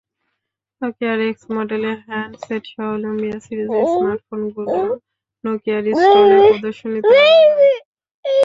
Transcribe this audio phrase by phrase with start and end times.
[0.81, 4.89] নকিয়ার X মডেলের হ্যান্ডসেটসহ Lumia সিরিজের স্মার্টফোনগুলোও
[5.43, 7.77] নকিয়ার স্টলে প্রদর্শনীতে আনা হয়।